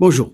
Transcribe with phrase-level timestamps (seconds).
[0.00, 0.32] Bonjour,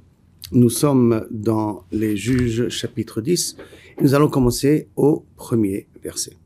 [0.53, 3.57] nous sommes dans les Juges chapitre 10
[3.97, 6.37] et nous allons commencer au premier verset.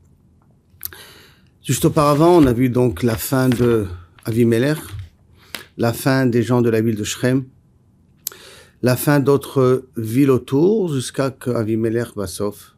[1.61, 3.87] Juste auparavant, on a vu donc la fin de
[4.23, 4.77] Avimelech,
[5.75, 7.43] la fin des gens de la ville de Shrem,
[8.83, 12.75] la fin d'autres villes autour jusqu'à que Avimelech Vassov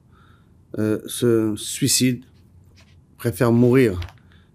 [0.80, 2.23] euh, se suicide,
[3.20, 4.00] préfère mourir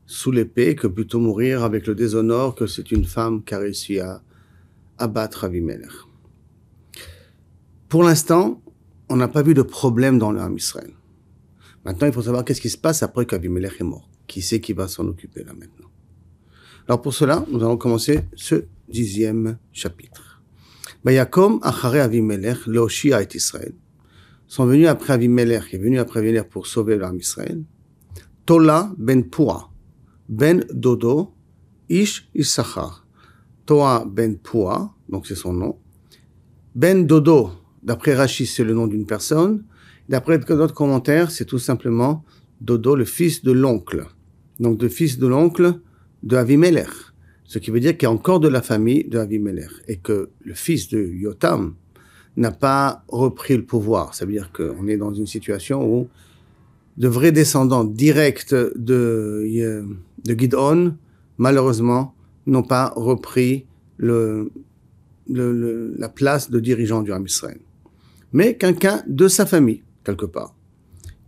[0.04, 4.00] sous l'épée que plutôt mourir avec le déshonneur que c'est une femme qui a réussi
[4.00, 4.20] à
[4.98, 5.90] abattre Avimelech.
[7.88, 8.60] Pour l'instant,
[9.08, 10.92] on n'a pas vu de problème dans l'armée Israël.
[11.84, 14.10] Maintenant, il faut savoir qu'est-ce qui se passe après qu'Avimelech est mort.
[14.26, 15.88] Qui c'est qui va s'en occuper là maintenant?
[16.88, 20.42] Alors pour cela, nous allons commencer ce dixième chapitre.
[21.04, 23.72] Bayakom achare Avimelech leoshia et Israël
[24.48, 27.62] sont venus après Avimelech, qui est venu après Avimelech pour sauver l'armée Israël.
[28.44, 29.70] Tola ben Pua,
[30.28, 31.34] ben Dodo,
[31.88, 33.05] Ish Issachar.
[33.66, 35.76] Toa ben Pua, donc c'est son nom.
[36.74, 37.50] Ben Dodo,
[37.82, 39.64] d'après Rachid, c'est le nom d'une personne.
[40.08, 42.24] D'après d'autres commentaires, c'est tout simplement
[42.60, 44.06] Dodo, le fils de l'oncle.
[44.60, 45.80] Donc le fils de l'oncle
[46.22, 46.88] de Avimelech.
[47.44, 49.70] Ce qui veut dire qu'il y a encore de la famille de Avimelech.
[49.88, 51.74] Et que le fils de Yotam
[52.36, 54.14] n'a pas repris le pouvoir.
[54.14, 56.08] Ça veut dire qu'on est dans une situation où
[56.96, 59.44] de vrais descendants directs de,
[60.24, 60.96] de Gidon,
[61.36, 62.15] malheureusement,
[62.46, 63.66] n'ont pas repris
[63.96, 64.50] le,
[65.28, 67.60] le, la place de dirigeant du Ram Israël.
[68.32, 70.54] Mais quelqu'un de sa famille, quelque part.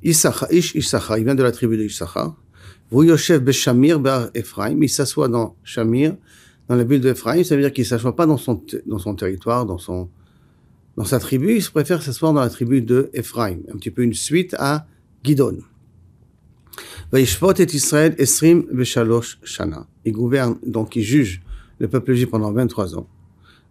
[0.03, 2.37] Issachar, Ish Issachar, il vient de la tribu de Issachar.
[2.93, 6.17] Yoshev Beshamir Bar Ephraim, il s'assoit dans Shamir,
[6.69, 9.15] dans la ville d'Ephraim, ça veut dire qu'il ne s'assoit pas dans son, dans son
[9.15, 10.09] territoire, dans, son,
[10.97, 14.15] dans sa tribu, il préfère s'asseoir dans la tribu de Ephraim, un petit peu une
[14.15, 14.87] suite à
[15.25, 15.59] Gidon.
[17.13, 19.87] Israël Esrim Shana.
[20.05, 21.43] Il gouverne, donc il juge
[21.79, 23.09] le peuple juif pendant 23 ans.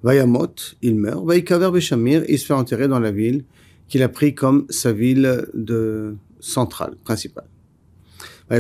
[0.03, 1.25] Vayamot, il meurt.
[1.25, 3.43] Vaikaver Beshamir, il se fait enterrer dans la ville
[3.87, 7.47] qu'il a pris comme sa ville de centrale, principale.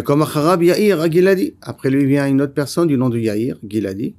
[0.03, 0.63] Comme Acharab.
[1.61, 4.15] Après lui vient une autre personne du nom de Yair, Giladi.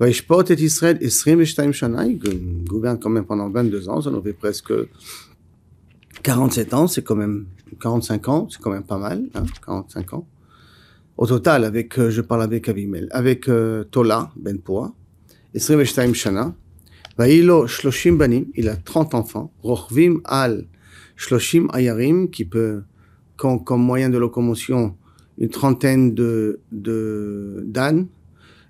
[0.00, 2.06] Vaishpot et Israël Esrim Shana.
[2.06, 2.18] Il
[2.64, 4.00] gouverne quand même pendant 22 ans.
[4.02, 4.72] Ça nous fait presque
[6.22, 6.86] 47 ans.
[6.86, 7.46] C'est quand même
[7.76, 10.26] 45 ans, c'est quand même pas mal, hein, 45 ans.
[11.16, 14.94] Au total, avec, euh, je parle avec Avimel, avec euh, Tola, Ben Poa,
[15.52, 16.54] Esrim Shana,
[17.18, 20.66] Vailo Shloshim Banim, il a 30 enfants, Rochvim Al
[21.16, 22.84] Shloshim Ayarim, qui peut,
[23.36, 24.94] comme, comme moyen de locomotion,
[25.38, 28.06] une trentaine de, de d'ânes,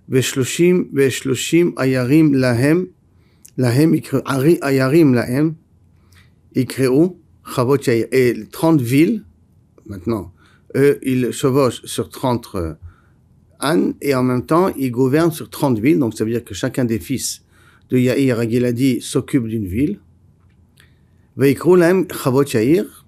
[0.08, 2.86] Veshloshim, Veshloshim Ayarim Lahem,
[3.58, 3.94] Lahem,
[4.24, 5.54] Ayarim Lahem,
[6.54, 7.17] Ikreu,
[7.48, 9.24] Chavot et 30 villes,
[9.86, 10.32] maintenant,
[10.76, 12.74] eux, ils chevauchent sur 30 euh,
[13.60, 15.98] ânes et en même temps, ils gouvernent sur 30 villes.
[15.98, 17.42] Donc, ça veut dire que chacun des fils
[17.90, 19.98] de Yair Agiladi s'occupe d'une ville.
[21.40, 23.06] Chavot Yair,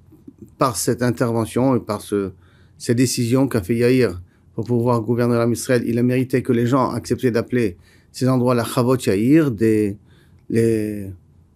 [0.57, 2.31] par cette intervention et par ce,
[2.79, 4.21] ces décisions qu'a fait Yair
[4.55, 7.77] pour pouvoir gouverner l'âme Israël, il a mérité que les gens acceptent d'appeler
[8.13, 9.97] ces endroits la Chavot Yair, des,
[10.49, 11.11] les,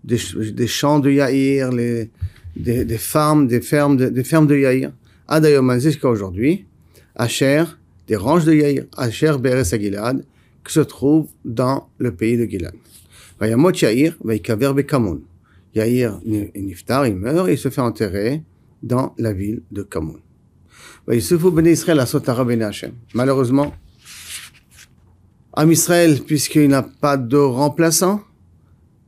[0.05, 2.11] des champs de Yair, les,
[2.57, 4.93] des, des fermes, des fermes de, des fermes de Yair.
[5.29, 6.67] Adayom jusqu'à aujourd'hui,
[7.17, 7.65] Asher,
[8.07, 10.25] des ranges de Yair, Asher Beres Gilad,
[10.65, 12.75] qui se trouvent dans le pays de Gilad.
[13.41, 15.23] Vayamot Yair, Vaikaver Bekamoun.
[15.75, 18.43] Yair Niftar, il meurt et il se fait enterrer
[18.83, 20.21] dans la ville de Kamoun.
[21.07, 22.93] Vayisufu Ben Israël à Sotara Ben Hashem.
[23.15, 23.75] Malheureusement,
[25.55, 28.23] Am Israël, puisqu'il n'a pas de remplaçant,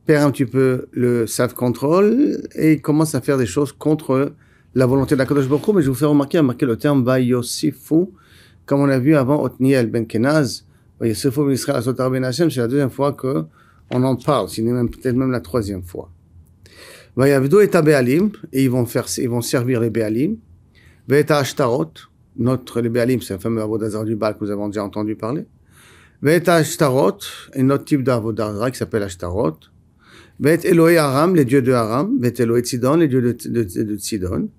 [0.07, 4.33] perd un petit peu le self-control et commence à faire des choses contre
[4.73, 8.07] la volonté de la Kadosh Baruch mais je vous fais remarquer, remarquer le terme Vayosifu,
[8.65, 10.65] comme on a vu avant Otniel Ben Kenaz,
[10.99, 13.43] Vayosifu Ben Israël Asotar Ben Hashem, c'est la deuxième fois que
[13.91, 16.09] on en parle, c'est peut-être même la troisième fois.
[17.17, 20.37] Vayavdu et Béalim, et ils vont faire, ils vont servir les Béalim.
[21.07, 21.91] Veta Ashtarot,
[22.37, 25.45] notre, les Béalim, c'est un fameux Avodazar du Baal que vous avez déjà entendu parler.
[26.21, 27.17] Veta Ashtarot,
[27.55, 29.57] un autre type d'Avodazar qui s'appelle Ashtarot.
[30.39, 32.19] Bet Eloé Aram, les dieux de Aram.
[32.19, 34.49] Bet Eloé Sidon, les dieux de, de, de, Sidon.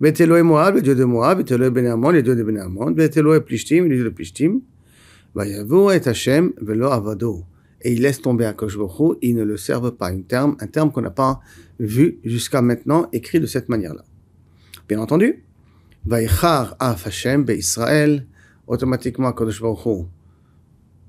[0.00, 1.38] Bet Eloé Moab, les dieux de Moab.
[1.38, 2.90] Bet Eloé Benamon, les dieux de Benamon.
[2.92, 4.60] Bet Eloé Plishtim, les dieux de Plishtim.
[5.34, 7.44] Vayavo et Hashem, velo avado.
[7.82, 10.08] Et il laisse tomber à Koshbohu, ils ne le servent pas.
[10.08, 11.40] Un terme, un terme qu'on n'a pas
[11.78, 14.04] vu jusqu'à maintenant écrit de cette manière-là.
[14.88, 15.44] Bien entendu,
[16.06, 18.26] Vayichar af Hashem be Israël,
[18.66, 20.06] automatiquement Baruch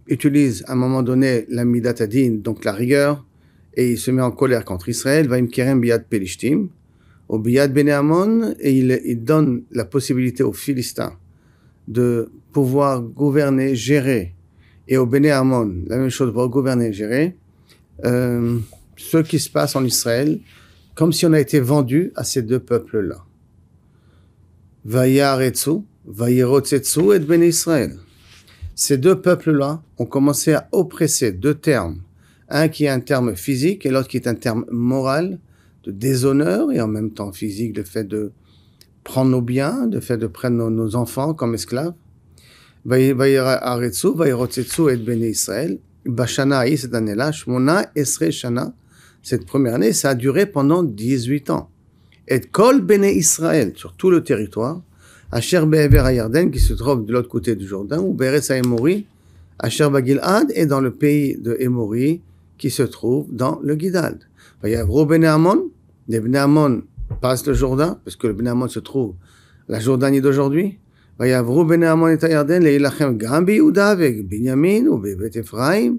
[0.08, 3.26] utilise à un moment donné la midatadin, donc la rigueur,
[3.78, 6.70] et il se met en colère contre Israël, va kerem biyad pelishtim,
[7.30, 11.14] au biyad benéamon, et il, donne la possibilité aux Philistins
[11.88, 14.34] de pouvoir gouverner, gérer,
[14.88, 17.36] et au Bénéamon, la même chose pour gouverner, gérer,
[18.04, 18.58] euh,
[18.96, 20.40] ce qui se passe en Israël
[20.96, 23.24] comme si on a été vendu à ces deux peuples-là.
[24.84, 27.96] Vayaretsu, Vayerotsetsu et Ben Israël.
[28.74, 32.02] Ces deux peuples-là ont commencé à oppresser deux termes.
[32.50, 35.40] Un qui est un terme physique et l'autre qui est un terme moral,
[35.84, 38.32] de déshonneur et en même temps physique, le fait de
[39.04, 41.94] prendre nos biens, le fait de prendre nos, enfants comme esclaves.
[42.86, 45.80] Vayaretsu, Vayerotsetsu et Ben Israël.
[46.06, 48.74] Bashana cette année-là, Shmona Esre Shana,
[49.22, 51.70] cette première année, ça a duré pendant 18 ans.
[52.28, 54.82] Et Kol Bene Israël, sur tout le territoire,
[55.32, 59.06] Asher Be'ever Ayarden, qui se trouve de l'autre côté du Jourdain, ou Beres Emori,
[59.60, 62.22] Asher Bagilad, et dans le pays de Emori,
[62.58, 64.20] qui se trouve dans le Guidal.
[64.62, 65.70] Vayavro ben Amon,
[66.08, 66.84] les ben Amon
[67.22, 69.16] passent le Jourdain, parce que le ben Amon se trouve
[69.68, 70.80] la Jordanie d'aujourd'hui.
[71.20, 74.98] Il y a Vayavro ben Amon et Yarden, les Ilachem Gambi Yehuda avec Binyamin ou
[74.98, 75.98] Beth Ephraim.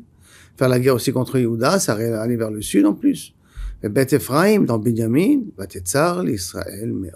[0.57, 3.35] Faire la guerre aussi contre Yehuda, ça aller vers le sud en plus.
[3.83, 7.13] Et Beth Ephraim, dans Binyamin, Batetzar, l'Israël, Meod.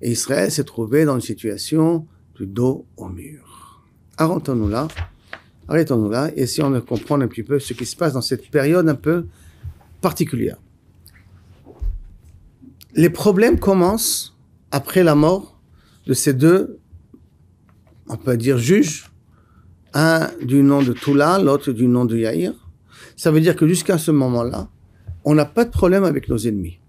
[0.00, 2.06] Et Israël s'est trouvé dans une situation
[2.36, 3.84] du dos au mur.
[4.16, 4.88] Arrêtons-nous là.
[5.70, 6.30] Arrêtons-nous là.
[6.34, 8.96] Et si on comprend un petit peu ce qui se passe dans cette période un
[8.96, 9.26] peu
[10.00, 10.56] particulière.
[12.96, 14.36] Les problèmes commencent
[14.72, 15.60] après la mort
[16.06, 16.80] de ces deux,
[18.08, 19.12] on peut dire, juges,
[19.94, 22.52] un du nom de Toula, l'autre du nom de Yair.
[23.16, 24.68] Ça veut dire que jusqu'à ce moment-là,
[25.24, 26.80] on n'a pas de problème avec nos ennemis.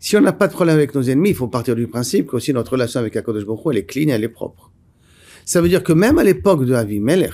[0.00, 2.52] Si on n'a pas de problème avec nos ennemis, il faut partir du principe qu'aussi
[2.52, 4.72] notre relation avec Akadosh Baruch elle est clean, elle est propre.
[5.44, 7.32] Ça veut dire que même à l'époque de Avimelech,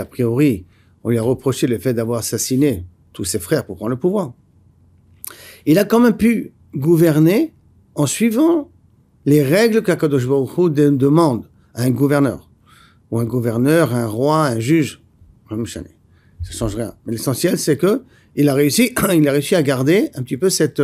[0.00, 0.64] a priori,
[1.02, 4.32] on lui a reproché le fait d'avoir assassiné tous ses frères pour prendre le pouvoir,
[5.66, 7.54] il a quand même pu gouverner
[7.94, 8.70] en suivant
[9.24, 12.50] les règles qu'Akadosh Baruch demande à un gouverneur,
[13.10, 15.02] ou un gouverneur, un roi, un juge,
[15.48, 16.94] ça change rien.
[17.06, 18.02] Mais l'essentiel, c'est que
[18.36, 20.82] il a réussi, il a réussi à garder un petit peu cette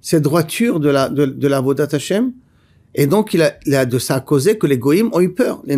[0.00, 2.32] cette droiture de la de, la Vodat Hashem,
[2.94, 5.62] et donc il a, de ça causé que les goïms ont eu peur.
[5.66, 5.76] Les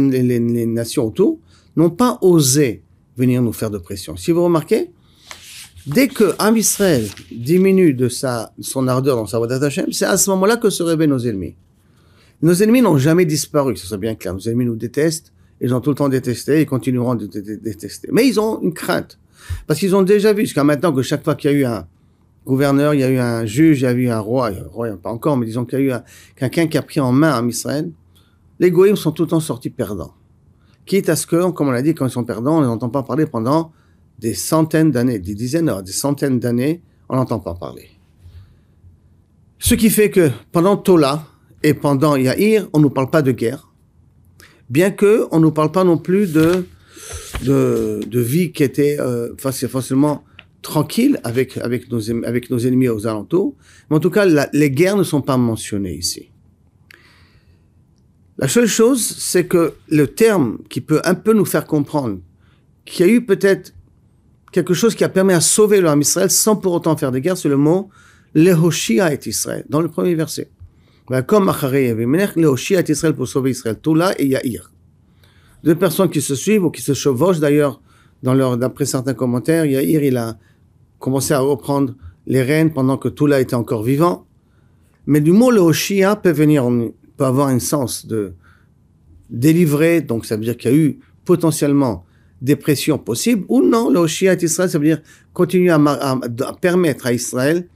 [0.66, 1.38] nations autour
[1.76, 2.82] n'ont pas osé
[3.16, 4.16] venir nous faire de pression.
[4.16, 4.90] Si vous remarquez,
[5.86, 10.16] dès que Am Israël diminue de sa son ardeur dans sa Vodat Hashem, c'est à
[10.16, 11.54] ce moment-là que se réveillent nos ennemis.
[12.42, 14.32] Nos ennemis n'ont jamais disparu, ce serait bien clair.
[14.32, 18.08] Nos ennemis nous détestent, ils ont tout le temps détesté, ils continueront de détester.
[18.12, 19.18] Mais ils ont une crainte.
[19.66, 21.86] Parce qu'ils ont déjà vu jusqu'à maintenant que chaque fois qu'il y a eu un
[22.46, 24.88] gouverneur, il y a eu un juge, il y a eu un roi, un roi
[24.96, 26.00] pas encore, mais disons qu'il y a eu
[26.36, 27.90] quelqu'un qui a pris en main un Israël,
[28.58, 30.14] les goïms sont tout le temps sortis perdants.
[30.90, 33.04] Quitte à ce que, comme on l'a dit, quand ils sont perdants, on n'entend pas
[33.04, 33.70] parler pendant
[34.18, 37.90] des centaines d'années, des dizaines, des centaines d'années, on n'entend pas parler.
[39.60, 41.28] Ce qui fait que pendant Tola,
[41.62, 43.70] et pendant Yahir, on ne nous parle pas de guerre,
[44.68, 46.66] bien que on ne nous parle pas non plus de,
[47.44, 50.24] de, vie qui était euh, facilement
[50.60, 53.54] tranquille avec, avec, nos, avec nos ennemis aux alentours.
[53.88, 56.30] Mais en tout cas, les guerres ne sont pas mentionnées ici.
[58.40, 62.20] La seule chose, c'est que le terme qui peut un peu nous faire comprendre
[62.86, 63.74] qu'il y a eu peut-être
[64.50, 67.36] quelque chose qui a permis à sauver le Israël sans pour autant faire de guerre,
[67.36, 67.90] c'est le mot
[68.34, 70.48] Lehoshia et Israël, dans le premier verset.
[71.26, 71.52] Comme
[72.88, 74.72] Israël pour sauver Israël, Toula et Yair.
[75.62, 77.82] Deux personnes qui se suivent ou qui se chevauchent d'ailleurs,
[78.22, 80.38] dans d'après certains commentaires, Yair, il a
[80.98, 81.94] commencé à reprendre
[82.26, 84.24] les rênes pendant que Toula était encore vivant.
[85.04, 86.64] Mais du mot le Hoshia peut venir,
[87.20, 88.32] peut avoir un sens de
[89.28, 92.06] délivrer, donc ça veut dire qu'il y a eu potentiellement
[92.40, 95.02] des pressions possibles, ou non, le Hoshia et Israël, ça veut dire
[95.34, 96.18] continuer à,
[96.62, 97.68] permettre à Israël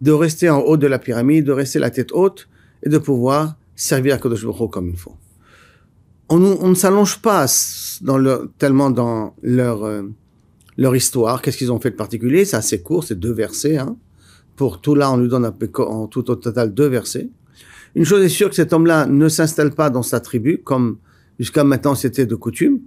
[0.00, 2.48] de rester en haut de la pyramide, de rester la tête haute,
[2.84, 5.16] et de pouvoir servir à Kodesh Baruch comme il faut.
[6.28, 7.46] On, ne s'allonge pas
[8.58, 10.02] tellement dans leur, euh,
[10.76, 11.42] leur histoire.
[11.42, 12.44] Qu'est-ce qu'ils ont fait de particulier?
[12.44, 13.78] C'est assez court, c'est deux versets.
[13.78, 13.96] Hein.
[14.54, 17.28] Pour tout là, on lui donne en tout au total deux versets.
[17.94, 20.98] Une chose est sûre que cet homme-là ne s'installe pas dans sa tribu, comme
[21.38, 22.80] jusqu'à maintenant c'était de coutume.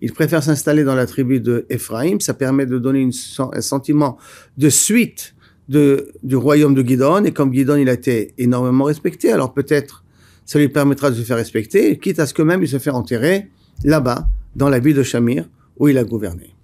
[0.00, 2.18] Il préfère s'installer dans la tribu de Ephraim.
[2.20, 4.18] Ça permet de donner un sentiment
[4.58, 5.34] de suite
[5.68, 10.04] du royaume de Guidon, et comme Guidon, il a été énormément respecté, alors peut-être
[10.44, 12.90] ça lui permettra de se faire respecter, quitte à ce que même il se fait
[12.90, 13.48] enterrer
[13.84, 16.54] là-bas, dans la ville de Shamir, où il a gouverné.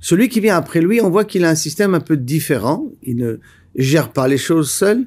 [0.00, 3.16] Celui qui vient après lui, on voit qu'il a un système un peu différent, il
[3.16, 3.38] ne
[3.76, 5.06] gère pas les choses seul.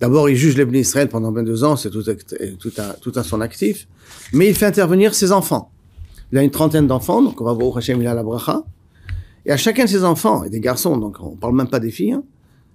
[0.00, 3.40] D'abord, il juge l'Ebné Israël pendant 22 ans, c'est tout, tout, à, tout à son
[3.40, 3.88] actif,
[4.32, 5.70] mais il fait intervenir ses enfants.
[6.32, 8.64] Il a une trentaine d'enfants, donc on va voir Hachem il a la bracha.
[9.46, 11.90] Et à chacun de ses enfants, et des garçons, donc on parle même pas des
[11.90, 12.24] filles, hein,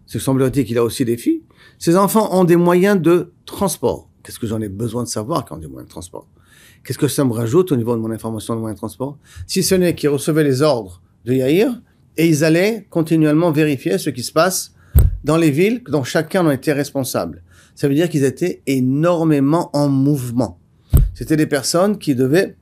[0.07, 1.41] ce semblerait qu'il a aussi des filles.
[1.77, 4.09] Ces enfants ont des moyens de transport.
[4.23, 6.27] Qu'est-ce que j'en ai besoin de savoir quand des moyens de transport?
[6.83, 9.17] Qu'est-ce que ça me rajoute au niveau de mon information de moyens de transport?
[9.47, 11.81] Si ce n'est qu'ils recevaient les ordres de Yair
[12.17, 14.73] Et ils allaient continuellement vérifier ce qui se passe
[15.23, 17.43] dans les villes dont chacun en était responsable.
[17.75, 20.59] Ça veut dire qu'ils étaient énormément en mouvement.
[21.13, 22.55] C'était des personnes qui devaient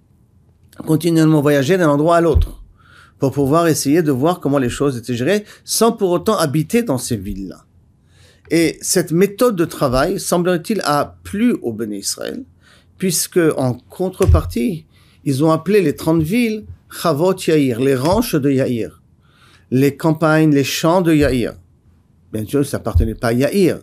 [0.85, 2.63] continuellement voyager d'un endroit à l'autre
[3.19, 6.97] pour pouvoir essayer de voir comment les choses étaient gérées sans pour autant habiter dans
[6.97, 7.65] ces villes-là.
[8.51, 12.43] Et cette méthode de travail, semblerait-il, a plu au Béné Israël,
[12.97, 14.85] puisque en contrepartie,
[15.25, 19.01] ils ont appelé les 30 villes Chavot Yair, les ranches de Yair,
[19.69, 21.53] les campagnes, les champs de Yair.
[22.31, 23.79] Bien sûr, ça appartenait pas à Yair,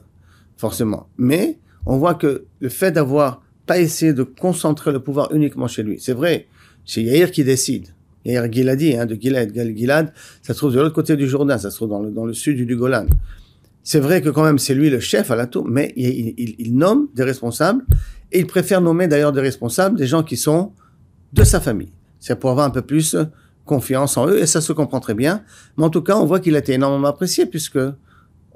[0.56, 1.08] forcément.
[1.18, 5.82] Mais on voit que le fait d'avoir pas essayé de concentrer le pouvoir uniquement chez
[5.82, 6.46] lui, c'est vrai,
[6.84, 7.88] c'est Yair qui décide.
[8.24, 9.52] Yair Giladi, hein, de Gilad.
[9.54, 10.12] Gilad,
[10.42, 12.32] ça se trouve de l'autre côté du Jourdain, ça se trouve dans le, dans le
[12.32, 13.06] sud du Golan.
[13.82, 16.56] C'est vrai que quand même c'est lui le chef à la tour, mais il, il,
[16.58, 17.84] il nomme des responsables
[18.32, 20.72] et il préfère nommer d'ailleurs des responsables des gens qui sont
[21.32, 21.92] de sa famille.
[22.18, 23.16] C'est pour avoir un peu plus
[23.64, 25.42] confiance en eux et ça se comprend très bien.
[25.76, 27.78] Mais en tout cas, on voit qu'il a été énormément apprécié puisque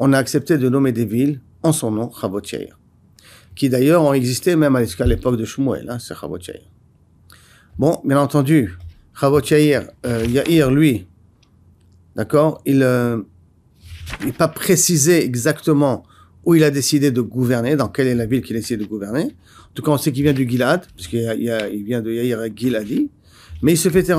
[0.01, 2.41] on a accepté de nommer des villes en son nom, Chavot
[3.55, 6.39] qui d'ailleurs ont existé même à l'époque de Shmuel, hein, c'est Chavot
[7.79, 8.77] Bon, bien entendu,
[9.15, 11.07] Chavot Yair, euh, lui,
[12.17, 13.23] d'accord, il n'est euh,
[14.39, 16.05] pas précisé exactement
[16.45, 18.89] où il a décidé de gouverner, dans quelle est la ville qu'il a décidé de
[18.89, 19.25] gouverner.
[19.25, 21.19] En tout cas, on sait qu'il vient du Gilad, puisqu'il
[21.73, 23.11] il vient de Yair Giladi.
[23.61, 24.11] Mais il se fait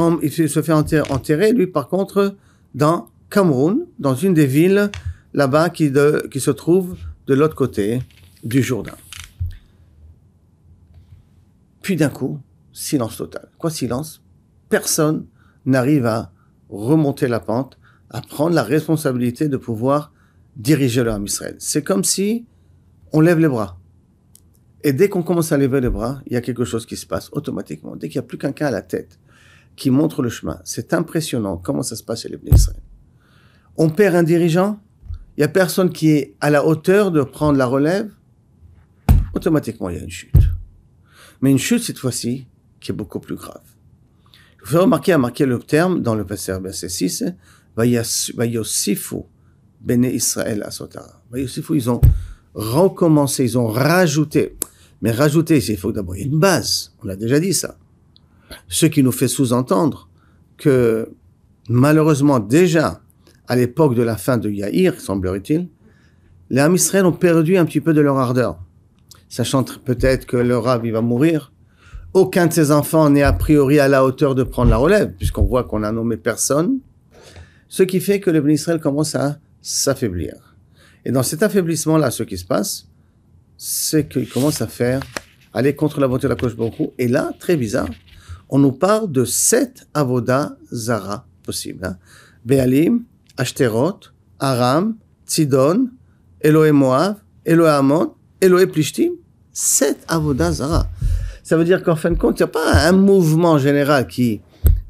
[0.71, 2.35] enterrer, lui, par contre,
[2.75, 4.91] dans Cameroun, dans une des villes
[5.33, 6.97] là-bas qui, se trouve
[7.27, 8.01] de l'autre côté
[8.43, 8.95] du Jourdain.
[11.81, 12.39] Puis d'un coup,
[12.73, 13.49] silence total.
[13.57, 14.21] Quoi silence?
[14.69, 15.25] Personne
[15.65, 16.31] n'arrive à
[16.69, 17.77] remonter la pente,
[18.09, 20.13] à prendre la responsabilité de pouvoir
[20.55, 21.55] diriger le Israël.
[21.59, 22.45] C'est comme si
[23.13, 23.77] on lève les bras.
[24.83, 27.05] Et dès qu'on commence à lever les bras, il y a quelque chose qui se
[27.05, 27.95] passe automatiquement.
[27.95, 29.19] Dès qu'il n'y a plus qu'un cas à la tête
[29.75, 32.81] qui montre le chemin, c'est impressionnant comment ça se passe chez les Israël.
[33.77, 34.81] On perd un dirigeant,
[35.41, 38.11] n'y a personne qui est à la hauteur de prendre la relève,
[39.33, 40.35] automatiquement il y a une chute.
[41.41, 42.47] Mais une chute cette fois-ci
[42.79, 43.63] qui est beaucoup plus grave.
[44.63, 47.25] Il faut remarquer, à marquer le terme dans le verset 6,
[47.75, 49.15] Vayosifu
[49.79, 51.23] Bene Israël Asotara.
[51.31, 52.01] Vayosifu, ils ont
[52.53, 54.55] recommencé, ils ont rajouté.
[55.01, 56.93] Mais rajouter, il faut d'abord une base.
[57.03, 57.79] On a déjà dit ça.
[58.67, 60.07] Ce qui nous fait sous-entendre
[60.57, 61.09] que
[61.67, 63.01] malheureusement déjà
[63.51, 65.67] à l'époque de la fin de Yaïr, semblerait-il,
[66.51, 68.57] les Ham Israël ont perdu un petit peu de leur ardeur.
[69.27, 71.51] Sachant peut-être que le rab va mourir,
[72.13, 75.43] aucun de ses enfants n'est a priori à la hauteur de prendre la relève, puisqu'on
[75.43, 76.79] voit qu'on a nommé personne.
[77.67, 80.55] Ce qui fait que le Ben Israël commence à s'affaiblir.
[81.03, 82.87] Et dans cet affaiblissement-là, ce qui se passe,
[83.57, 85.01] c'est qu'il commence à faire
[85.53, 86.53] aller contre la volonté de la Kosh
[86.97, 87.89] Et là, très bizarre,
[88.47, 91.83] on nous parle de sept avoda zara possibles.
[91.83, 91.97] Hein.
[92.45, 93.03] Béalim,
[93.37, 93.99] Ashterot,
[94.39, 94.95] Aram,
[95.25, 95.89] Tzidon,
[96.41, 99.13] Eloé Moab, Eloé Amon, Eloé Plishtim.
[99.53, 100.89] Sept avoda zara.
[101.43, 104.41] Ça veut dire qu'en fin de compte, il n'y a pas un mouvement général qui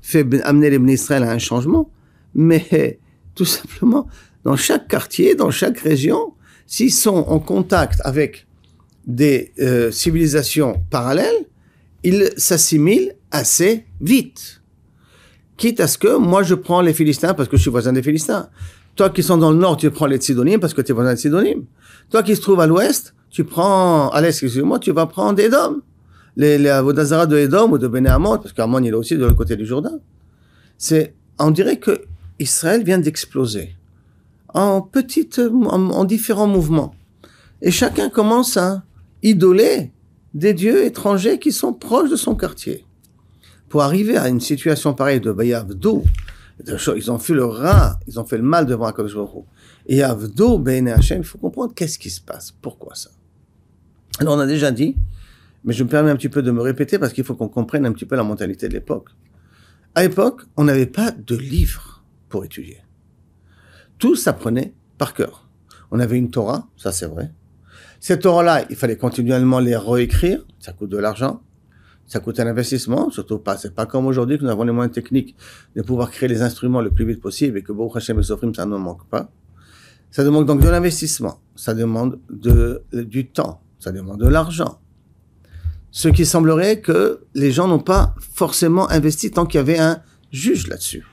[0.02, 1.90] fait amener les Israël à un changement,
[2.36, 3.00] mais
[3.36, 4.08] tout simplement,
[4.44, 6.34] dans chaque quartier, dans chaque région,
[6.68, 8.48] s'ils sont en contact avec
[9.06, 11.46] des euh, civilisations parallèles,
[12.04, 14.61] ils s'assimilent assez vite.
[15.62, 18.02] Quitte à ce que moi je prends les Philistins parce que je suis voisin des
[18.02, 18.50] Philistins.
[18.96, 21.12] Toi qui sont dans le nord, tu prends les Sidonimes parce que tu es voisin
[21.14, 21.66] des Sidonimes.
[22.10, 25.84] Toi qui se trouve à l'ouest, tu prends, à l'est, excusez-moi, tu vas prendre Edom.
[26.36, 29.56] Les, les de Edom ou de Benéamot, parce qu'Amon il est aussi de l'autre côté
[29.56, 30.00] du Jourdain.
[30.80, 32.06] C'est, on dirait que
[32.40, 33.76] Israël vient d'exploser
[34.56, 36.96] en petites, en, différents mouvements.
[37.62, 38.82] Et chacun commence à
[39.22, 39.92] idoler
[40.34, 42.84] des dieux étrangers qui sont proches de son quartier.
[43.72, 46.04] Pour arriver à une situation pareille de Bayavdou,
[46.96, 49.46] ils ont fait le rat, ils ont fait le mal devant Akadosh Baruch
[49.88, 53.10] Et Avdou, Ben Hashem, il faut comprendre qu'est-ce qui se passe, pourquoi ça?
[54.20, 54.96] Alors on a déjà dit,
[55.64, 57.86] mais je me permets un petit peu de me répéter parce qu'il faut qu'on comprenne
[57.88, 59.10] un petit peu la mentalité de l'époque.
[59.96, 62.82] À l'époque, on n'avait pas de livres pour étudier
[64.02, 65.48] tout s'apprenait par cœur.
[65.92, 67.32] On avait une Torah, ça c'est vrai.
[68.00, 71.44] Cette Torah-là, il fallait continuellement les réécrire, ça coûte de l'argent,
[72.12, 74.94] ça coûte un investissement, surtout pas, c'est pas comme aujourd'hui que nous avons les moyens
[74.94, 75.34] techniques
[75.78, 78.54] de pouvoir créer les instruments le plus vite possible et que Baruch Hashem et Sofrim,
[78.54, 79.32] ça ne manque pas.
[80.12, 84.82] Ça demande donc de l'investissement, ça demande de, du temps, ça demande de l'argent.
[85.92, 90.02] Ce qui semblerait que les gens n'ont pas forcément investi tant qu'il y avait un
[90.34, 91.06] juge là-dessus.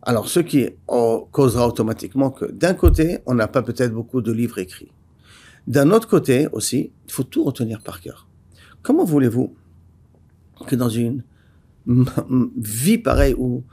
[0.00, 4.56] Alors, ce qui causera automatiquement que d'un côté, on n'a pas peut-être beaucoup de livres
[4.56, 4.92] écrits.
[5.66, 8.26] D'un autre côté aussi, il faut tout retenir par cœur.
[8.82, 9.54] Comment voulez-vous
[10.66, 11.22] que dans une
[11.86, 13.64] vie pareille où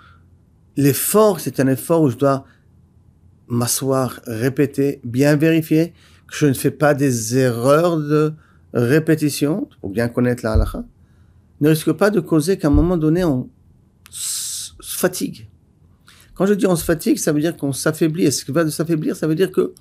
[0.75, 2.45] l'effort, c'est un effort où je dois
[3.47, 5.93] m'asseoir, répéter, bien vérifier
[6.27, 8.33] que je ne fais pas des erreurs de
[8.73, 10.83] répétition pour bien connaître la halakha.
[11.61, 13.49] Ne risque pas de causer qu'à un moment donné, on
[14.09, 15.47] se fatigue.
[16.35, 18.25] Quand je dis on se fatigue, ça veut dire qu'on s'affaiblit.
[18.25, 19.73] Et ce qui va de s'affaiblir, ça veut dire que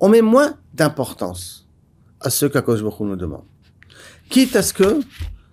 [0.00, 1.68] on met moins d'importance
[2.20, 3.44] à ce qu'Akosh nous demande.
[4.30, 5.00] Quitte à ce que,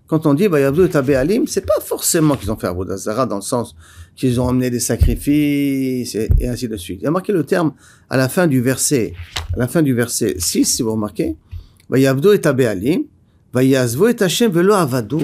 [0.09, 3.41] quand on dit Vayavdu et Alim, c'est pas forcément qu'ils ont fait Avodazara dans le
[3.41, 3.75] sens
[4.15, 6.99] qu'ils ont amené des sacrifices et, ainsi de suite.
[7.01, 7.73] Il y a marqué le terme
[8.09, 9.13] à la fin du verset,
[9.53, 11.37] à la fin du verset 6, si vous remarquez,
[11.89, 13.03] Vayavdu et Alim,
[13.53, 15.21] Vayazvu et Hashem velo avado.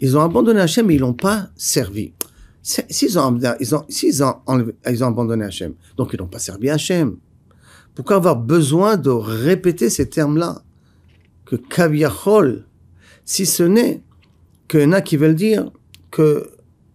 [0.00, 2.14] Ils ont abandonné Hachem, mais ils l'ont pas servi.
[2.62, 4.36] S'ils ont, ils ont, s'ils ont,
[4.88, 7.16] ils ont abandonné Hachem, donc ils n'ont pas servi Hachem.
[7.94, 10.62] Pourquoi avoir besoin de répéter ces termes-là?
[11.44, 12.64] Que Kaviachol,
[13.24, 14.02] si ce n'est
[14.68, 15.70] qu'il y en a qui veulent dire
[16.10, 16.50] que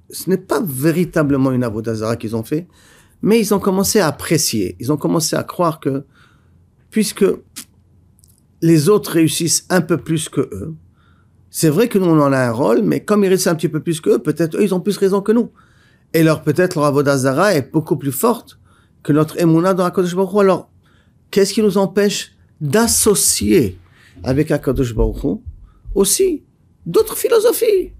[0.09, 2.67] ce n'est pas véritablement une avodazara qu'ils ont fait,
[3.21, 6.05] mais ils ont commencé à apprécier, ils ont commencé à croire que,
[6.91, 7.25] puisque
[8.61, 10.75] les autres réussissent un peu plus que eux,
[11.49, 13.69] c'est vrai que nous, on en a un rôle, mais comme ils réussissent un petit
[13.69, 15.51] peu plus que eux, peut-être eux, ils ont plus raison que nous.
[16.13, 18.59] Et alors, peut-être leur avodazara est beaucoup plus forte
[19.03, 20.69] que notre émouna dans la Kodesh Baruch Alors,
[21.31, 23.79] qu'est-ce qui nous empêche d'associer
[24.23, 25.39] avec Akadosh Baruch
[25.97, 26.43] aussi
[26.85, 27.91] d'autres philosophies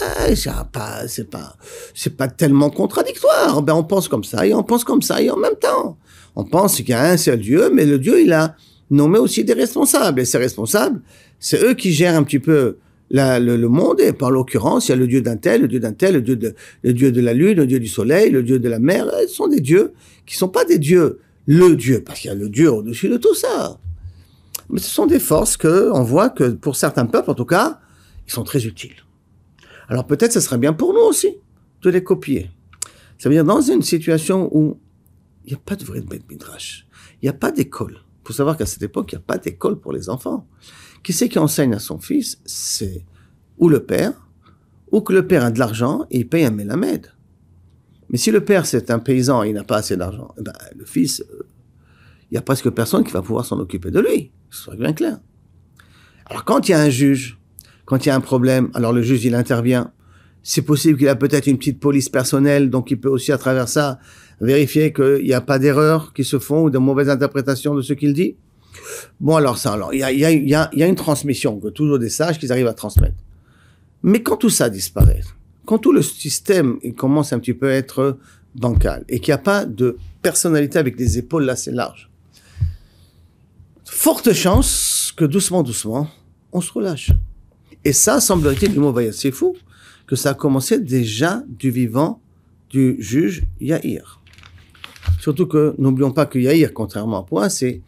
[0.00, 1.56] ah, c'est pas, c'est pas,
[1.94, 3.60] c'est pas tellement contradictoire.
[3.62, 5.98] Ben, on pense comme ça et on pense comme ça et en même temps.
[6.36, 8.54] On pense qu'il y a un seul Dieu, mais le Dieu, il a
[8.90, 10.20] nommé aussi des responsables.
[10.20, 11.02] Et ces responsables,
[11.38, 12.78] c'est eux qui gèrent un petit peu
[13.10, 14.00] la, le, monde.
[14.00, 16.22] Et par l'occurrence, il y a le Dieu d'un tel, le Dieu d'un tel, le
[16.22, 18.78] Dieu de, le Dieu de la lune, le Dieu du soleil, le Dieu de la
[18.78, 19.06] mer.
[19.28, 19.92] Ce sont des dieux
[20.24, 23.18] qui sont pas des dieux le Dieu, parce qu'il y a le Dieu au-dessus de
[23.18, 23.78] tout ça.
[24.70, 27.80] Mais ce sont des forces que on voit que pour certains peuples, en tout cas,
[28.26, 28.96] ils sont très utiles.
[29.88, 31.36] Alors peut-être ce serait bien pour nous aussi
[31.82, 32.50] de les copier.
[33.18, 34.78] Ça veut dire dans une situation où
[35.44, 36.86] il n'y a pas de vrai bête midrash,
[37.20, 37.98] il n'y a pas d'école.
[38.24, 40.46] Il faut savoir qu'à cette époque, il n'y a pas d'école pour les enfants.
[41.02, 43.04] Qui c'est qui enseigne à son fils C'est
[43.56, 44.28] ou le père,
[44.92, 47.12] ou que le père a de l'argent et il paye un mélamède.
[48.10, 50.52] Mais si le père, c'est un paysan et il n'a pas assez d'argent, eh ben,
[50.76, 51.46] le fils, euh,
[52.30, 54.32] il n'y a presque personne qui va pouvoir s'en occuper de lui.
[54.50, 55.18] Soit bien clair.
[56.26, 57.38] Alors, quand il y a un juge,
[57.84, 59.92] quand il y a un problème, alors le juge, il intervient.
[60.42, 63.68] C'est possible qu'il a peut-être une petite police personnelle, donc il peut aussi, à travers
[63.68, 63.98] ça,
[64.40, 67.92] vérifier qu'il n'y a pas d'erreurs qui se font ou de mauvaises interprétations de ce
[67.92, 68.36] qu'il dit.
[69.20, 72.38] Bon, alors ça, alors, il y a, y, a, une transmission, que toujours des sages
[72.38, 73.16] qu'ils arrivent à transmettre.
[74.02, 75.22] Mais quand tout ça disparaît,
[75.64, 78.18] quand tout le système commence un petit peu à être
[78.54, 82.07] bancal et qu'il n'y a pas de personnalité avec des épaules assez larges,
[83.90, 86.08] forte chance que doucement, doucement,
[86.52, 87.10] on se relâche.
[87.84, 89.56] Et ça, semblerait-il, du mot c'est fou,
[90.06, 92.20] que ça a commencé déjà du vivant
[92.70, 94.20] du juge Yahir.
[95.20, 97.82] Surtout que, n'oublions pas que Yahir, contrairement à Point, c'est,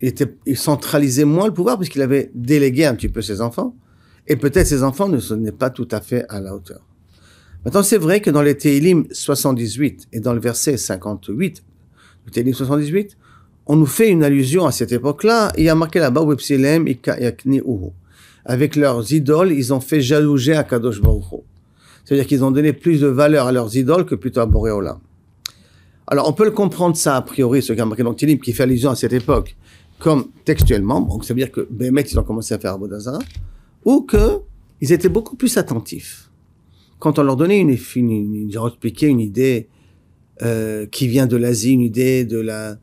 [0.00, 3.76] il, était, il centralisait moins le pouvoir puisqu'il avait délégué un petit peu ses enfants.
[4.26, 6.80] Et peut-être ses enfants ne sont pas tout à fait à la hauteur.
[7.64, 11.62] Maintenant, c'est vrai que dans les Télim 78 et dans le verset 58,
[12.26, 13.16] le Télim 78,
[13.66, 15.52] on nous fait une allusion à cette époque-là.
[15.56, 16.26] Il y a marqué là-bas,
[18.46, 21.00] avec leurs idoles, ils ont fait jalouser à Kadosh
[22.04, 24.98] C'est-à-dire qu'ils ont donné plus de valeur à leurs idoles que plutôt à Boréola.
[26.06, 28.64] Alors, on peut le comprendre ça, a priori, ce qu'a marqué dans Télim, qui fait
[28.64, 29.56] allusion à cette époque,
[29.98, 31.00] comme textuellement.
[31.00, 33.20] Donc, ça veut dire que Bémet, ils ont commencé à faire Abodazara,
[33.86, 34.40] ou que
[34.82, 36.28] ils étaient beaucoup plus attentifs
[37.04, 39.68] quand on leur donnait une, une, une, expliquait une idée
[40.40, 42.78] euh, qui vient de l'Asie, une idée de la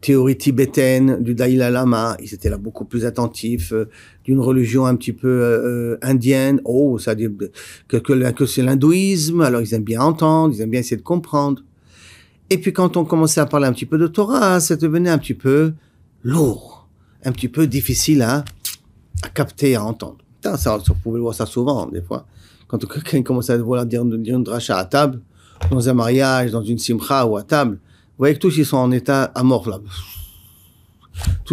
[0.00, 3.88] théorie tibétaine du Dalai Lama, ils étaient là beaucoup plus attentifs, euh,
[4.24, 9.74] d'une religion un petit peu euh, indienne, oh, ça que, que, c'est l'hindouisme, alors ils
[9.74, 11.62] aiment bien entendre, ils aiment bien essayer de comprendre.
[12.50, 15.18] Et puis quand on commençait à parler un petit peu de Torah, ça devenait un
[15.18, 15.72] petit peu
[16.22, 16.88] lourd,
[17.24, 18.44] un petit peu difficile à,
[19.22, 20.18] à capter, à entendre.
[20.44, 22.26] Ça, ça, vous pouvez voir ça souvent, des fois
[22.66, 25.20] quand quelqu'un commence à vouloir dire, dire une dracha à table,
[25.70, 27.78] dans un mariage, dans une simcha ou à table,
[28.16, 29.78] vous voyez que tous ils sont en état à mort là.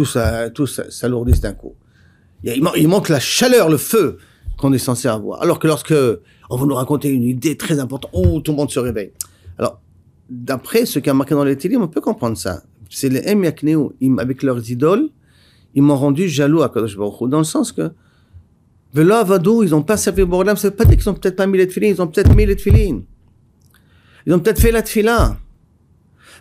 [0.04, 1.74] Ça, tout ça, s'alourdissent d'un coup.
[2.42, 4.18] Il, manque la chaleur, le feu
[4.56, 5.42] qu'on est censé avoir.
[5.42, 5.94] Alors que lorsque
[6.50, 9.12] on va nous raconter une idée très importante, oh, tout le monde se réveille.
[9.58, 9.80] Alors,
[10.30, 12.62] d'après ce qui a marqué dans les télé, on peut comprendre ça.
[12.90, 13.44] C'est les M
[14.18, 15.10] avec leurs idoles,
[15.74, 17.90] ils m'ont rendu jaloux à Kadosh Baruch dans le sens que
[18.94, 21.46] Velo Avadou, ils n'ont pas servi Borodam, ça veut pas dire qu'ils n'ont peut-être pas
[21.46, 23.02] mis les tefilines, ils ont peut-être mis les tefilines.
[24.26, 25.36] Ils ont peut-être fait la tefila.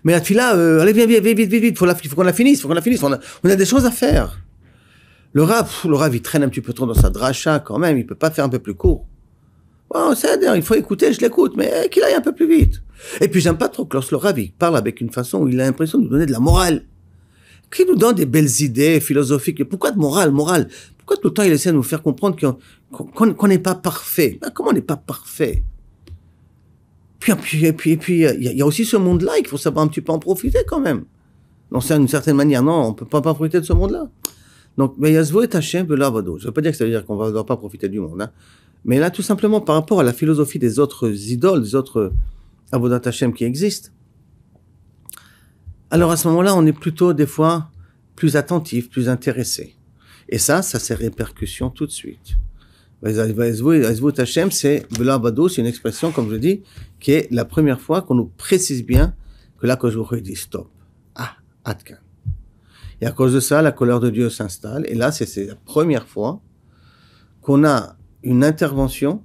[0.03, 2.33] Mais la tefila, euh, allez, viens, viens, vite, vite, vite, il faut, faut qu'on la
[2.33, 4.39] finisse, il faut qu'on la finisse, on a, des choses à faire.
[5.31, 7.97] Le Rav, le Rav, il traîne un petit peu trop dans sa dracha quand même,
[7.97, 9.05] il peut pas faire un peu plus court.
[9.89, 12.81] Oh, c'est il faut écouter, je l'écoute, mais qu'il aille un peu plus vite.
[13.21, 15.59] Et puis j'aime pas trop que lorsque le ravi parle avec une façon où il
[15.61, 16.85] a l'impression de nous donner de la morale,
[17.71, 19.63] qu'il nous donne des belles idées philosophiques.
[19.63, 20.67] Pourquoi de morale, morale?
[20.97, 22.37] Pourquoi tout le temps il essaie de nous faire comprendre
[22.91, 24.37] qu'on n'est pas parfait?
[24.41, 25.63] Ben, Comment on n'est pas parfait?
[27.23, 30.01] Puis, puis, puis, puis, il y, a aussi ce monde-là, il faut savoir un petit
[30.01, 31.05] peu en profiter quand même.
[31.81, 34.09] c'est d'une certaine manière, non, on peut pas, profiter de ce monde-là.
[34.77, 36.37] Donc, mais Yazvo est Hachem de l'Avado.
[36.37, 38.21] Je veux pas dire que ça veut dire qu'on ne va pas profiter du monde,
[38.21, 38.31] hein.
[38.85, 42.11] Mais là, tout simplement, par rapport à la philosophie des autres idoles, des autres
[42.73, 43.91] Avodat Hashem qui existent.
[45.89, 47.69] Alors, à ce moment-là, on est plutôt, des fois,
[48.15, 49.75] plus attentif, plus intéressé.
[50.27, 52.37] Et ça, ça ses répercussions tout de suite.
[53.05, 56.63] Hashem, c'est c'est une expression, comme je dis,
[57.03, 59.13] qui est la première fois qu'on nous précise bien
[59.59, 60.69] que là, vous dit stop.
[61.15, 61.35] Ah,
[61.65, 61.97] Atkan.
[63.01, 64.85] Et à cause de ça, la colère de Dieu s'installe.
[64.87, 66.39] Et là, c'est la première fois
[67.41, 69.21] qu'on a une intervention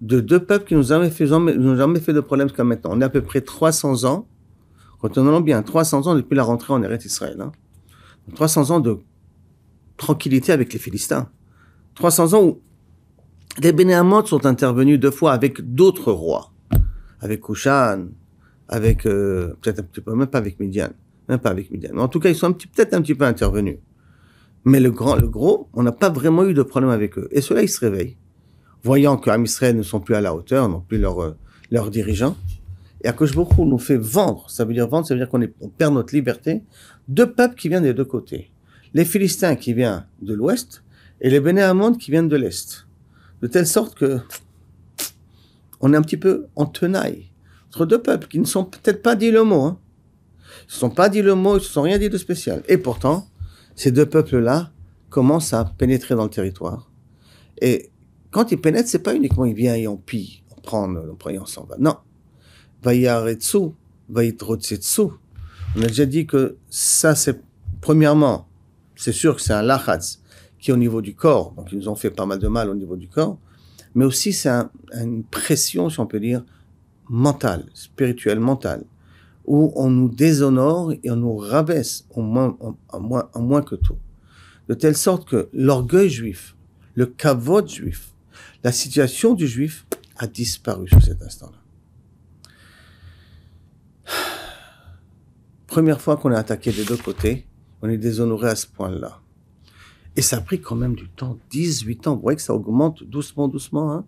[0.00, 2.92] de deux peuples qui nous ont jamais fait de problème jusqu'à maintenant.
[2.94, 4.26] On est à peu près 300 ans,
[5.02, 7.38] en bien 300 ans depuis la rentrée en Eretz Israël.
[7.42, 7.52] Hein.
[8.34, 9.00] 300 ans de
[9.98, 11.28] tranquillité avec les Philistins.
[11.94, 12.62] 300 ans où
[13.60, 16.52] les Bénéamotes sont intervenus deux fois avec d'autres rois.
[17.20, 18.08] Avec Kushan,
[18.68, 20.90] avec, euh, peut-être un petit peu, même pas avec Midian.
[21.28, 21.96] Même pas avec Midian.
[21.98, 23.78] En tout cas, ils sont peut-être un petit peu intervenus.
[24.64, 27.28] Mais le grand, le gros, on n'a pas vraiment eu de problème avec eux.
[27.30, 28.16] Et cela, ils se réveillent,
[28.82, 29.30] voyant que
[29.72, 31.36] ne sont plus à la hauteur, non plus leurs, euh,
[31.70, 32.36] leurs dirigeants.
[33.02, 34.50] Et Akoshboko nous fait vendre.
[34.50, 36.62] Ça veut dire vendre, ça veut dire qu'on on perd notre liberté.
[37.06, 38.50] Deux peuples qui viennent des deux côtés.
[38.94, 40.82] Les Philistins qui viennent de l'ouest
[41.20, 42.86] et les Bénéamontes qui viennent de l'est.
[43.40, 44.18] De telle sorte que
[45.80, 47.30] on est un petit peu en tenaille
[47.68, 49.62] entre deux peuples qui ne sont peut-être pas dit le mot.
[49.62, 49.78] Hein.
[50.62, 52.62] Ils ne sont pas dit le mot, ils ne se sont rien dit de spécial.
[52.68, 53.28] Et pourtant,
[53.74, 54.72] ces deux peuples-là
[55.10, 56.90] commencent à pénétrer dans le territoire.
[57.60, 57.90] Et
[58.30, 61.30] quand ils pénètrent, c'est pas uniquement ils viennent et on pille, on prend, on prend
[61.30, 61.76] et on s'en va.
[61.78, 61.96] Non.
[62.82, 63.70] Vayaretsu,
[64.08, 65.02] Vayitrotsetsu.
[65.76, 67.40] On a déjà dit que ça, c'est,
[67.80, 68.48] premièrement,
[68.96, 70.20] c'est sûr que c'est un lachatz
[70.58, 72.68] qui est au niveau du corps, donc ils nous ont fait pas mal de mal
[72.68, 73.38] au niveau du corps,
[73.94, 74.50] mais aussi c'est
[74.94, 76.44] une pression, si on peut dire,
[77.08, 78.84] mentale, spirituelle, mentale,
[79.44, 83.98] où on nous déshonore et on nous rabaisse au moins, en, moins, moins que tout.
[84.68, 86.54] De telle sorte que l'orgueil juif,
[86.94, 88.12] le kavod juif,
[88.62, 91.58] la situation du juif a disparu sur cet instant-là.
[95.66, 97.46] Première fois qu'on est attaqué des deux côtés,
[97.80, 99.20] on est déshonoré à ce point-là.
[100.18, 102.16] Et ça a pris quand même du temps, 18 ans.
[102.16, 103.92] Vous voyez que ça augmente doucement, doucement.
[103.92, 104.04] Hein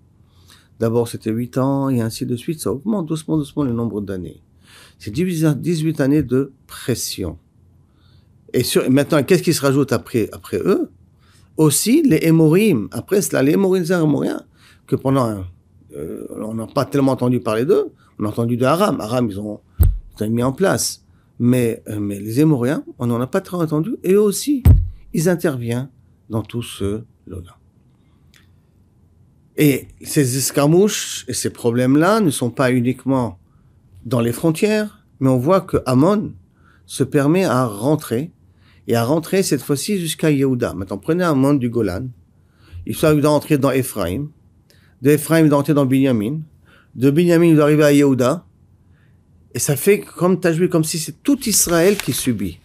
[0.80, 2.58] D'abord, c'était 8 ans et ainsi de suite.
[2.58, 4.42] Ça augmente doucement, doucement le nombre d'années.
[4.98, 7.38] C'est 18 années de pression.
[8.52, 10.90] Et maintenant, qu'est-ce qui se rajoute après, eux?
[11.56, 12.88] Aussi, les hémorim.
[12.90, 14.42] Après cela, les hémoriens,
[14.88, 15.44] que pendant,
[15.96, 17.92] euh, on n'a pas tellement entendu parler d'eux.
[18.18, 19.00] On a entendu de Aram.
[19.00, 19.60] Aram, ils ont,
[20.18, 21.04] ils ont mis en place.
[21.38, 23.94] Mais, euh, mais les hémoriens, on n'en a pas trop entendu.
[24.02, 24.64] Et eux aussi,
[25.14, 25.88] ils interviennent
[26.30, 27.56] dans tout ce lot-là.
[29.56, 33.38] Et ces escarmouches et ces problèmes-là ne sont pas uniquement
[34.06, 36.32] dans les frontières, mais on voit que Amon
[36.86, 38.32] se permet à rentrer,
[38.86, 40.72] et à rentrer cette fois-ci jusqu'à Yehuda.
[40.74, 42.06] Maintenant, prenez Amon du Golan,
[42.86, 44.28] il doit entrer dans Ephraim,
[45.02, 46.40] de Ephraim, il doit entrer dans Binyamin,
[46.94, 48.46] de Binyamin, il doit arriver à Yehuda,
[49.54, 52.58] et ça fait comme joué, comme si c'est tout Israël qui subit.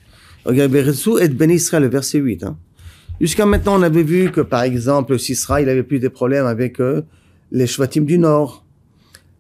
[0.45, 0.79] Regardez,
[1.21, 2.43] et Ben Israël, le verset 8.
[2.43, 2.57] Hein.
[3.21, 6.81] Jusqu'à maintenant, on avait vu que, par exemple, Sisra, il avait plus des problèmes avec
[6.81, 7.01] euh,
[7.51, 8.65] les Shvatim du Nord.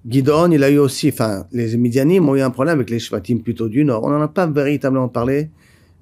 [0.07, 3.39] Gidon, il a eu aussi, enfin, les Midianim ont eu un problème avec les Shvatim
[3.39, 4.03] plutôt du nord.
[4.03, 5.49] On n'en a pas véritablement parlé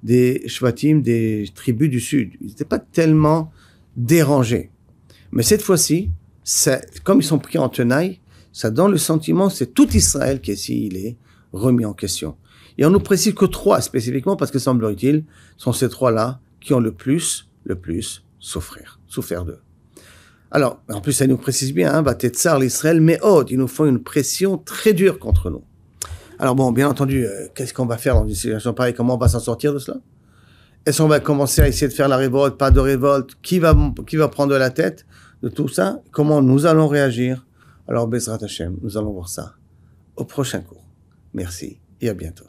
[0.02, 2.32] des Shvatim des tribus du sud.
[2.42, 3.50] Ils n'étaient pas tellement
[3.96, 4.70] dérangés.
[5.32, 6.10] Mais cette fois-ci,
[7.02, 8.20] comme ils sont pris en tenaille,
[8.52, 11.16] ça donne le sentiment, c'est tout Israël qui ici, il est
[11.52, 12.36] remis en question.
[12.76, 15.24] Et on nous précise que trois spécifiquement, parce que semble-t-il,
[15.56, 19.60] sont ces trois-là qui ont le plus, le plus souffrir, souffert d'eux.
[20.50, 24.02] Alors, en plus, ça nous précise bien, hein, l'Israël, mais oh, ils nous font une
[24.02, 25.64] pression très dure contre nous.
[26.38, 28.94] Alors bon, bien entendu, euh, qu'est-ce qu'on va faire dans une situation pareille?
[28.94, 29.98] Comment on va s'en sortir de cela?
[30.86, 33.36] Est-ce qu'on va commencer à essayer de faire la révolte, pas de révolte?
[33.42, 35.06] Qui va, qui va prendre la tête
[35.42, 36.00] de tout ça?
[36.10, 37.46] Comment nous allons réagir?
[37.88, 39.54] Alors, Bezrat Hashem, nous allons voir ça
[40.16, 40.84] au prochain cours.
[41.32, 42.46] Merci et à bientôt.